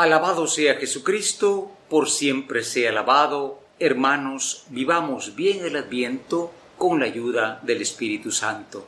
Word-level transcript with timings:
Alabado 0.00 0.46
sea 0.46 0.76
Jesucristo, 0.76 1.70
por 1.90 2.08
siempre 2.08 2.64
sea 2.64 2.88
alabado. 2.88 3.60
Hermanos, 3.78 4.64
vivamos 4.70 5.36
bien 5.36 5.62
el 5.62 5.76
adviento 5.76 6.52
con 6.78 7.00
la 7.00 7.04
ayuda 7.04 7.60
del 7.64 7.82
Espíritu 7.82 8.32
Santo. 8.32 8.86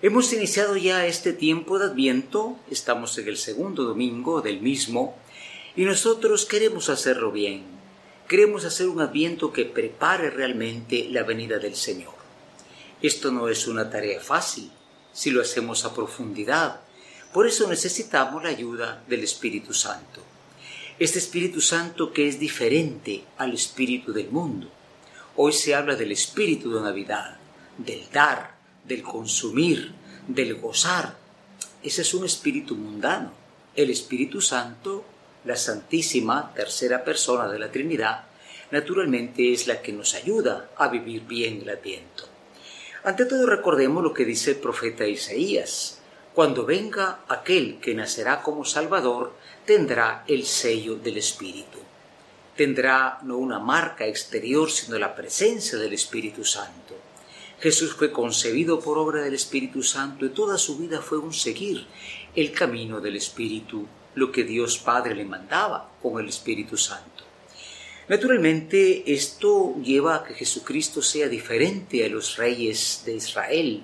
Hemos 0.00 0.32
iniciado 0.32 0.78
ya 0.78 1.04
este 1.04 1.34
tiempo 1.34 1.78
de 1.78 1.84
adviento, 1.84 2.56
estamos 2.70 3.18
en 3.18 3.28
el 3.28 3.36
segundo 3.36 3.84
domingo 3.84 4.40
del 4.40 4.62
mismo, 4.62 5.18
y 5.76 5.84
nosotros 5.84 6.46
queremos 6.46 6.88
hacerlo 6.88 7.30
bien. 7.30 7.64
Queremos 8.26 8.64
hacer 8.64 8.88
un 8.88 9.02
adviento 9.02 9.52
que 9.52 9.66
prepare 9.66 10.30
realmente 10.30 11.08
la 11.10 11.24
venida 11.24 11.58
del 11.58 11.76
Señor. 11.76 12.14
Esto 13.02 13.30
no 13.30 13.50
es 13.50 13.66
una 13.66 13.90
tarea 13.90 14.18
fácil 14.18 14.70
si 15.12 15.30
lo 15.30 15.42
hacemos 15.42 15.84
a 15.84 15.92
profundidad. 15.92 16.80
Por 17.32 17.46
eso 17.46 17.68
necesitamos 17.68 18.42
la 18.42 18.48
ayuda 18.48 19.04
del 19.06 19.22
Espíritu 19.22 19.72
Santo. 19.72 20.20
Este 20.98 21.20
Espíritu 21.20 21.60
Santo 21.60 22.12
que 22.12 22.26
es 22.26 22.40
diferente 22.40 23.22
al 23.38 23.54
Espíritu 23.54 24.12
del 24.12 24.30
mundo. 24.30 24.68
Hoy 25.36 25.52
se 25.52 25.76
habla 25.76 25.94
del 25.94 26.10
Espíritu 26.10 26.74
de 26.74 26.80
Navidad, 26.80 27.36
del 27.78 28.02
dar, 28.12 28.56
del 28.84 29.04
consumir, 29.04 29.92
del 30.26 30.56
gozar. 30.56 31.16
Ese 31.84 32.02
es 32.02 32.14
un 32.14 32.24
espíritu 32.26 32.74
mundano. 32.74 33.30
El 33.76 33.90
Espíritu 33.90 34.40
Santo, 34.40 35.04
la 35.44 35.54
Santísima 35.54 36.52
Tercera 36.52 37.04
Persona 37.04 37.46
de 37.46 37.60
la 37.60 37.70
Trinidad, 37.70 38.24
naturalmente 38.72 39.52
es 39.52 39.68
la 39.68 39.80
que 39.80 39.92
nos 39.92 40.16
ayuda 40.16 40.70
a 40.76 40.88
vivir 40.88 41.22
bien 41.22 41.62
el 41.62 41.70
Adviento. 41.70 42.24
Ante 43.04 43.24
todo 43.24 43.46
recordemos 43.46 44.02
lo 44.02 44.12
que 44.12 44.24
dice 44.24 44.50
el 44.50 44.56
profeta 44.56 45.06
Isaías. 45.06 45.99
Cuando 46.40 46.64
venga 46.64 47.20
aquel 47.28 47.80
que 47.82 47.94
nacerá 47.94 48.40
como 48.40 48.64
Salvador, 48.64 49.34
tendrá 49.66 50.24
el 50.26 50.46
sello 50.46 50.94
del 50.96 51.18
Espíritu. 51.18 51.78
Tendrá 52.56 53.18
no 53.24 53.36
una 53.36 53.58
marca 53.58 54.06
exterior, 54.06 54.70
sino 54.70 54.98
la 54.98 55.14
presencia 55.14 55.76
del 55.76 55.92
Espíritu 55.92 56.42
Santo. 56.42 56.94
Jesús 57.60 57.92
fue 57.92 58.10
concebido 58.10 58.80
por 58.80 58.96
obra 58.96 59.20
del 59.20 59.34
Espíritu 59.34 59.82
Santo 59.82 60.24
y 60.24 60.30
toda 60.30 60.56
su 60.56 60.78
vida 60.78 61.02
fue 61.02 61.18
un 61.18 61.34
seguir 61.34 61.86
el 62.34 62.52
camino 62.52 63.02
del 63.02 63.16
Espíritu, 63.16 63.86
lo 64.14 64.32
que 64.32 64.42
Dios 64.42 64.78
Padre 64.78 65.14
le 65.14 65.26
mandaba 65.26 65.90
con 66.00 66.18
el 66.22 66.30
Espíritu 66.30 66.78
Santo. 66.78 67.22
Naturalmente, 68.08 69.12
esto 69.12 69.74
lleva 69.82 70.14
a 70.14 70.24
que 70.24 70.32
Jesucristo 70.32 71.02
sea 71.02 71.28
diferente 71.28 72.02
a 72.02 72.08
los 72.08 72.38
reyes 72.38 73.02
de 73.04 73.16
Israel. 73.16 73.82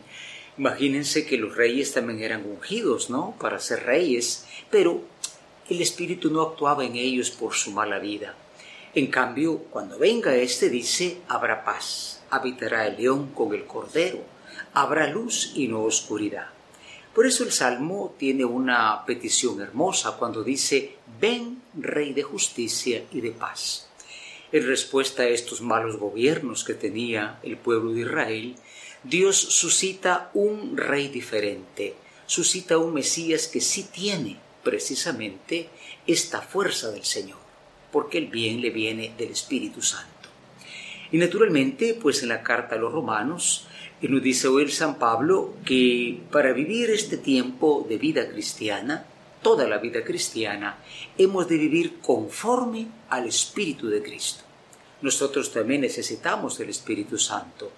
Imagínense 0.58 1.26
que 1.26 1.36
los 1.36 1.56
reyes 1.56 1.92
también 1.92 2.22
eran 2.22 2.46
ungidos, 2.46 3.10
¿no? 3.10 3.34
Para 3.38 3.60
ser 3.60 3.84
reyes, 3.84 4.46
pero 4.70 5.02
el 5.68 5.80
Espíritu 5.80 6.30
no 6.30 6.42
actuaba 6.42 6.84
en 6.84 6.96
ellos 6.96 7.30
por 7.30 7.54
su 7.54 7.72
mala 7.72 7.98
vida. 7.98 8.34
En 8.94 9.08
cambio, 9.08 9.58
cuando 9.70 9.98
venga 9.98 10.34
éste 10.34 10.70
dice, 10.70 11.18
habrá 11.28 11.64
paz 11.64 12.16
habitará 12.30 12.86
el 12.86 12.96
león 12.96 13.30
con 13.34 13.54
el 13.54 13.64
cordero, 13.66 14.20
habrá 14.74 15.08
luz 15.08 15.52
y 15.54 15.68
no 15.68 15.82
oscuridad. 15.82 16.48
Por 17.14 17.26
eso 17.26 17.44
el 17.44 17.52
Salmo 17.52 18.14
tiene 18.18 18.44
una 18.44 19.04
petición 19.06 19.60
hermosa 19.60 20.16
cuando 20.18 20.44
dice, 20.44 20.96
ven 21.20 21.62
Rey 21.74 22.12
de 22.12 22.22
justicia 22.22 23.04
y 23.10 23.20
de 23.20 23.30
paz. 23.30 23.88
En 24.52 24.66
respuesta 24.66 25.22
a 25.22 25.28
estos 25.28 25.60
malos 25.60 25.98
gobiernos 25.98 26.62
que 26.62 26.74
tenía 26.74 27.40
el 27.42 27.56
pueblo 27.56 27.92
de 27.92 28.02
Israel, 28.02 28.56
Dios 29.08 29.36
suscita 29.36 30.32
un 30.34 30.76
rey 30.76 31.06
diferente, 31.06 31.94
suscita 32.26 32.76
un 32.76 32.92
Mesías 32.92 33.46
que 33.46 33.60
sí 33.60 33.84
tiene 33.84 34.36
precisamente 34.64 35.68
esta 36.08 36.42
fuerza 36.42 36.90
del 36.90 37.04
Señor, 37.04 37.38
porque 37.92 38.18
el 38.18 38.26
bien 38.26 38.60
le 38.60 38.70
viene 38.70 39.14
del 39.16 39.30
Espíritu 39.30 39.80
Santo. 39.80 40.28
Y 41.12 41.18
naturalmente, 41.18 41.94
pues 41.94 42.24
en 42.24 42.30
la 42.30 42.42
carta 42.42 42.74
a 42.74 42.78
los 42.78 42.92
romanos, 42.92 43.68
nos 44.02 44.22
dice 44.24 44.48
hoy 44.48 44.64
el 44.64 44.72
San 44.72 44.98
Pablo 44.98 45.54
que 45.64 46.18
para 46.32 46.52
vivir 46.52 46.90
este 46.90 47.16
tiempo 47.16 47.86
de 47.88 47.98
vida 47.98 48.28
cristiana, 48.28 49.06
toda 49.40 49.68
la 49.68 49.78
vida 49.78 50.02
cristiana, 50.02 50.78
hemos 51.16 51.46
de 51.46 51.58
vivir 51.58 52.00
conforme 52.00 52.88
al 53.08 53.28
Espíritu 53.28 53.86
de 53.86 54.02
Cristo. 54.02 54.42
Nosotros 55.02 55.52
también 55.52 55.82
necesitamos 55.82 56.58
el 56.60 56.70
Espíritu 56.70 57.18
Santo. 57.18 57.72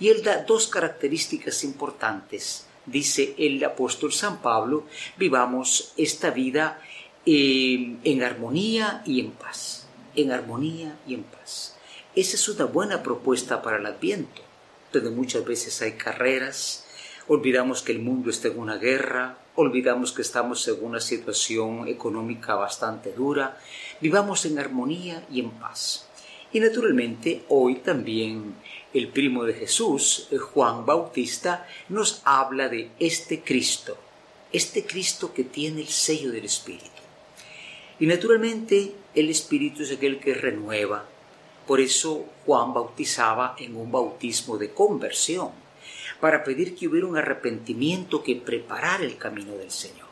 Y 0.00 0.08
él 0.08 0.22
da 0.22 0.42
dos 0.44 0.68
características 0.68 1.64
importantes. 1.64 2.66
Dice 2.86 3.34
el 3.38 3.62
apóstol 3.62 4.12
San 4.12 4.40
Pablo, 4.42 4.86
vivamos 5.16 5.92
esta 5.96 6.30
vida 6.30 6.80
eh, 7.24 7.96
en 8.02 8.22
armonía 8.22 9.02
y 9.06 9.20
en 9.20 9.30
paz. 9.32 9.86
En 10.16 10.32
armonía 10.32 10.98
y 11.06 11.14
en 11.14 11.22
paz. 11.22 11.76
Esa 12.14 12.36
es 12.36 12.48
una 12.48 12.64
buena 12.64 13.02
propuesta 13.02 13.62
para 13.62 13.78
el 13.78 13.86
Adviento, 13.86 14.42
donde 14.92 15.10
muchas 15.10 15.44
veces 15.44 15.80
hay 15.80 15.92
carreras, 15.92 16.84
olvidamos 17.28 17.82
que 17.82 17.92
el 17.92 18.00
mundo 18.00 18.28
está 18.28 18.48
en 18.48 18.58
una 18.58 18.76
guerra, 18.76 19.38
olvidamos 19.54 20.12
que 20.12 20.20
estamos 20.20 20.66
en 20.68 20.84
una 20.84 21.00
situación 21.00 21.88
económica 21.88 22.54
bastante 22.54 23.12
dura, 23.12 23.58
vivamos 24.00 24.44
en 24.44 24.58
armonía 24.58 25.24
y 25.30 25.40
en 25.40 25.50
paz. 25.52 26.06
Y 26.52 26.60
naturalmente 26.60 27.44
hoy 27.48 27.76
también 27.76 28.54
el 28.92 29.08
primo 29.08 29.44
de 29.44 29.54
Jesús, 29.54 30.28
Juan 30.52 30.84
Bautista, 30.84 31.66
nos 31.88 32.20
habla 32.24 32.68
de 32.68 32.90
este 32.98 33.40
Cristo, 33.40 33.96
este 34.52 34.84
Cristo 34.84 35.32
que 35.32 35.44
tiene 35.44 35.80
el 35.80 35.88
sello 35.88 36.30
del 36.30 36.44
Espíritu. 36.44 36.86
Y 37.98 38.06
naturalmente 38.06 38.92
el 39.14 39.30
Espíritu 39.30 39.82
es 39.82 39.92
aquel 39.92 40.20
que 40.20 40.34
renueva, 40.34 41.06
por 41.66 41.80
eso 41.80 42.26
Juan 42.44 42.74
bautizaba 42.74 43.54
en 43.58 43.76
un 43.76 43.90
bautismo 43.90 44.58
de 44.58 44.72
conversión, 44.72 45.50
para 46.20 46.44
pedir 46.44 46.76
que 46.76 46.86
hubiera 46.86 47.06
un 47.06 47.16
arrepentimiento 47.16 48.22
que 48.22 48.36
preparara 48.36 49.04
el 49.04 49.16
camino 49.16 49.56
del 49.56 49.70
Señor. 49.70 50.06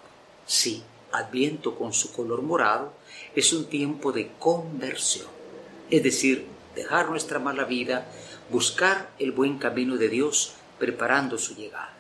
Sí, 0.47 0.83
Adviento 1.13 1.77
con 1.77 1.93
su 1.93 2.13
color 2.13 2.43
morado 2.43 2.93
es 3.35 3.53
un 3.53 3.65
tiempo 3.65 4.13
de 4.13 4.31
conversión, 4.39 5.27
es 5.91 6.03
decir, 6.03 6.47
dejar 6.75 7.11
nuestra 7.11 7.39
mala 7.39 7.65
vida, 7.65 8.07
buscar 8.51 9.11
el 9.19 9.33
buen 9.33 9.59
camino 9.59 9.97
de 9.97 10.09
Dios, 10.09 10.55
preparando 10.79 11.39
su 11.39 11.55
llegada. 11.55 11.93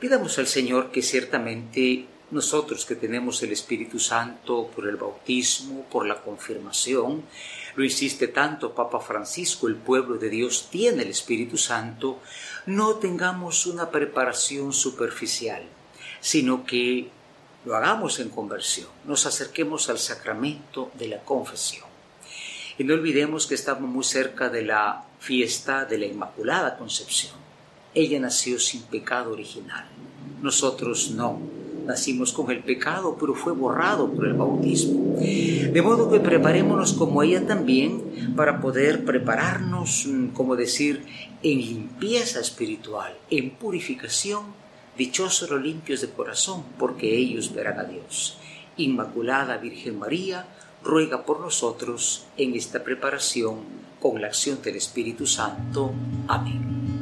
Pidamos 0.00 0.38
al 0.38 0.46
Señor 0.46 0.90
que 0.90 1.02
ciertamente 1.02 2.06
nosotros 2.30 2.84
que 2.84 2.96
tenemos 2.96 3.42
el 3.42 3.52
Espíritu 3.52 3.98
Santo 3.98 4.68
por 4.74 4.88
el 4.88 4.96
bautismo, 4.96 5.84
por 5.84 6.06
la 6.06 6.20
confirmación, 6.20 7.22
lo 7.76 7.84
insiste 7.84 8.28
tanto 8.28 8.74
Papa 8.74 9.00
Francisco, 9.00 9.68
el 9.68 9.76
pueblo 9.76 10.16
de 10.16 10.28
Dios 10.28 10.68
tiene 10.70 11.02
el 11.02 11.10
Espíritu 11.10 11.56
Santo, 11.56 12.20
no 12.66 12.96
tengamos 12.96 13.66
una 13.66 13.90
preparación 13.90 14.72
superficial, 14.72 15.62
sino 16.20 16.64
que 16.64 17.08
lo 17.64 17.76
hagamos 17.76 18.18
en 18.18 18.30
conversión, 18.30 18.88
nos 19.04 19.26
acerquemos 19.26 19.88
al 19.88 19.98
sacramento 19.98 20.90
de 20.94 21.08
la 21.08 21.22
confesión. 21.22 21.85
Y 22.78 22.84
no 22.84 22.94
olvidemos 22.94 23.46
que 23.46 23.54
estamos 23.54 23.88
muy 23.88 24.04
cerca 24.04 24.48
de 24.48 24.62
la 24.62 25.04
fiesta 25.18 25.84
de 25.84 25.98
la 25.98 26.06
Inmaculada 26.06 26.76
Concepción. 26.76 27.34
Ella 27.94 28.20
nació 28.20 28.58
sin 28.58 28.82
pecado 28.82 29.32
original, 29.32 29.86
nosotros 30.42 31.10
no 31.12 31.40
nacimos 31.86 32.32
con 32.32 32.50
el 32.50 32.62
pecado, 32.62 33.16
pero 33.18 33.34
fue 33.34 33.52
borrado 33.52 34.10
por 34.12 34.26
el 34.26 34.34
bautismo. 34.34 35.16
De 35.18 35.82
modo 35.82 36.10
que 36.10 36.20
preparémonos 36.20 36.92
como 36.92 37.22
ella 37.22 37.46
también 37.46 38.34
para 38.36 38.60
poder 38.60 39.04
prepararnos, 39.04 40.06
mm, 40.06 40.28
como 40.28 40.56
decir, 40.56 41.04
en 41.42 41.58
limpieza 41.58 42.40
espiritual, 42.40 43.14
en 43.30 43.50
purificación. 43.50 44.66
Dichosos 44.98 45.50
los 45.50 45.62
limpios 45.62 46.00
de 46.00 46.08
corazón, 46.08 46.64
porque 46.78 47.16
ellos 47.16 47.54
verán 47.54 47.78
a 47.78 47.84
Dios. 47.84 48.38
Inmaculada 48.78 49.58
Virgen 49.58 49.98
María, 49.98 50.46
ruega 50.86 51.24
por 51.24 51.40
nosotros 51.40 52.26
en 52.36 52.54
esta 52.54 52.82
preparación 52.84 53.58
con 54.00 54.20
la 54.20 54.28
acción 54.28 54.62
del 54.62 54.76
Espíritu 54.76 55.26
Santo. 55.26 55.92
Amén. 56.28 56.95